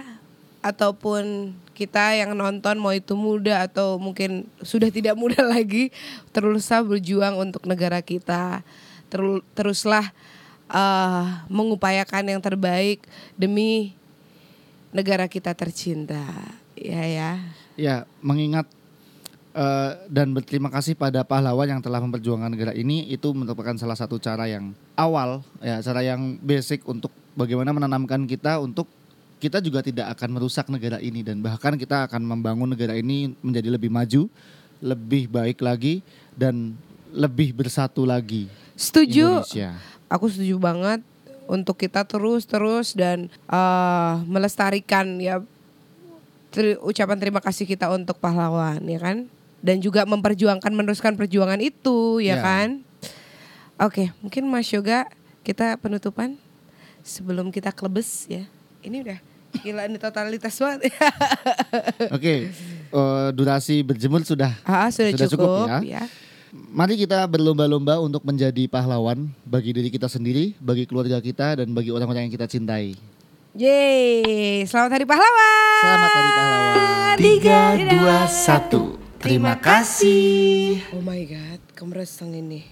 ataupun 0.64 1.52
kita 1.76 2.16
yang 2.16 2.32
nonton 2.40 2.80
mau 2.80 2.96
itu 2.96 3.20
muda 3.20 3.68
atau 3.68 4.00
mungkin 4.00 4.48
sudah 4.64 4.88
tidak 4.88 5.20
muda 5.20 5.44
lagi 5.60 5.92
teruslah 6.32 6.88
berjuang 6.88 7.36
untuk 7.36 7.68
negara 7.68 8.00
kita 8.00 8.64
Teru- 9.12 9.44
teruslah 9.54 10.16
eh, 10.72 11.26
mengupayakan 11.52 12.24
yang 12.32 12.42
terbaik 12.42 13.04
demi 13.36 13.94
negara 14.92 15.28
kita 15.28 15.52
tercinta 15.56 16.24
ya 16.76 17.04
ya 17.06 17.32
Ya, 17.80 18.04
mengingat 18.20 18.68
eh, 19.56 19.92
dan 20.12 20.36
berterima 20.36 20.68
kasih 20.68 20.94
pada 20.94 21.24
pahlawan 21.24 21.66
yang 21.66 21.82
telah 21.82 22.04
memperjuangkan 22.04 22.52
negara 22.52 22.74
ini 22.76 23.08
itu 23.10 23.32
merupakan 23.32 23.74
salah 23.80 23.96
satu 23.96 24.20
cara 24.20 24.46
yang 24.48 24.76
awal 25.00 25.42
ya, 25.64 25.80
cara 25.80 26.04
yang 26.04 26.38
basic 26.44 26.84
untuk 26.84 27.10
bagaimana 27.34 27.72
menanamkan 27.72 28.28
kita 28.28 28.60
untuk 28.60 28.86
kita 29.42 29.58
juga 29.58 29.82
tidak 29.82 30.14
akan 30.14 30.38
merusak 30.38 30.70
negara 30.70 31.02
ini 31.02 31.26
dan 31.26 31.42
bahkan 31.42 31.74
kita 31.74 32.06
akan 32.06 32.22
membangun 32.22 32.78
negara 32.78 32.94
ini 32.94 33.34
menjadi 33.42 33.74
lebih 33.74 33.90
maju, 33.90 34.30
lebih 34.78 35.26
baik 35.32 35.58
lagi 35.66 36.06
dan 36.38 36.78
lebih 37.10 37.56
bersatu 37.56 38.06
lagi. 38.06 38.46
setuju 38.78 39.42
Indonesia. 39.42 39.74
Aku 40.12 40.28
setuju 40.28 40.60
banget 40.60 41.00
untuk 41.48 41.76
kita 41.76 42.04
terus 42.04 42.44
terus 42.44 42.92
dan 42.92 43.32
eh, 43.48 44.14
melestarikan 44.28 45.18
ya 45.18 45.40
ter- 46.52 46.80
ucapan 46.82 47.18
terima 47.18 47.40
kasih 47.40 47.64
kita 47.64 47.88
untuk 47.88 48.20
pahlawan 48.20 48.84
ya 48.84 49.00
kan 49.00 49.26
dan 49.64 49.80
juga 49.80 50.04
memperjuangkan 50.04 50.70
meneruskan 50.70 51.16
perjuangan 51.16 51.58
itu 51.58 52.20
ya 52.20 52.36
Ya. 52.36 52.38
kan 52.38 52.68
oke 53.78 54.12
mungkin 54.20 54.46
Mas 54.46 54.68
Yoga 54.68 55.08
kita 55.42 55.78
penutupan 55.78 56.36
sebelum 57.02 57.50
kita 57.50 57.72
klebes 57.72 58.28
ya 58.28 58.44
ini 58.82 59.02
udah 59.02 59.20
Gila 59.52 59.84
ini 59.84 60.00
totalitas 60.00 60.56
banget. 60.56 60.96
Oke, 62.16 62.48
eh, 62.88 63.28
durasi 63.36 63.84
berjemur 63.84 64.24
sudah. 64.24 64.56
ah, 64.64 64.88
sudah, 64.88 65.12
Sudah 65.12 65.28
cukup 65.28 65.44
cukup, 65.44 65.68
ya? 65.84 66.00
ya. 66.00 66.04
Mari 66.72 66.96
kita 66.96 67.28
berlomba-lomba 67.28 68.00
untuk 68.00 68.24
menjadi 68.24 68.64
pahlawan 68.64 69.28
bagi 69.44 69.76
diri 69.76 69.92
kita 69.92 70.08
sendiri, 70.08 70.56
bagi 70.56 70.88
keluarga 70.88 71.20
kita, 71.20 71.60
dan 71.60 71.68
bagi 71.76 71.92
orang-orang 71.92 72.32
yang 72.32 72.34
kita 72.40 72.48
cintai. 72.48 72.96
Yeay, 73.60 74.64
selamat 74.64 74.96
hari 74.96 75.04
pahlawan. 75.04 75.84
Selamat 75.84 76.12
Hari 76.16 76.30
Pahlawan. 76.32 77.16
Tiga, 77.20 77.60
dua, 77.76 78.18
satu. 78.32 78.96
Terima 79.20 79.60
kasih. 79.60 80.80
Oh 80.96 81.04
my 81.04 81.20
god, 81.28 81.60
kemereseng 81.76 82.32
ini. 82.40 82.64